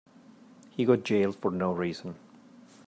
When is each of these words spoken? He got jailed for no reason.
He 0.71 0.83
got 0.83 1.03
jailed 1.03 1.35
for 1.35 1.51
no 1.51 1.71
reason. 1.73 2.15